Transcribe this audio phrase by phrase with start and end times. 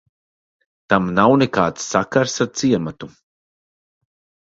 [0.93, 3.15] Tam nav nekāds sakars ar ciematu.